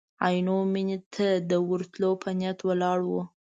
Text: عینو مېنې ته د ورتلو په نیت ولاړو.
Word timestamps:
عینو 0.25 0.57
مېنې 0.73 0.97
ته 1.13 1.27
د 1.49 1.51
ورتلو 1.69 2.11
په 2.21 2.29
نیت 2.39 2.59
ولاړو. 2.63 3.19